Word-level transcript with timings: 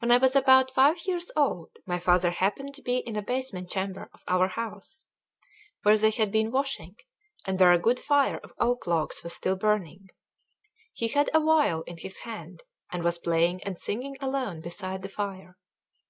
When 0.00 0.10
I 0.10 0.18
was 0.18 0.36
about 0.36 0.74
five 0.74 1.06
years 1.06 1.30
old 1.34 1.78
my 1.86 1.98
father 1.98 2.32
happened 2.32 2.74
to 2.74 2.82
be 2.82 2.98
in 2.98 3.16
a 3.16 3.22
basement 3.22 3.70
chamber 3.70 4.10
of 4.12 4.22
our 4.28 4.48
house, 4.48 5.06
where 5.84 5.96
they 5.96 6.10
had 6.10 6.30
been 6.30 6.50
washing, 6.50 6.96
and 7.46 7.58
where 7.58 7.72
a 7.72 7.78
good 7.78 7.98
fire 7.98 8.36
of 8.40 8.52
oak 8.58 8.86
logs 8.86 9.22
was 9.24 9.32
still 9.32 9.56
burning; 9.56 10.08
he 10.92 11.08
had 11.08 11.30
a 11.32 11.40
viol 11.40 11.80
in 11.86 11.96
his 11.96 12.18
hand, 12.18 12.62
and 12.92 13.02
was 13.02 13.16
playing 13.16 13.62
and 13.62 13.78
singing 13.78 14.18
alone 14.20 14.60
beside 14.60 15.00
the 15.00 15.08
fire. 15.08 15.56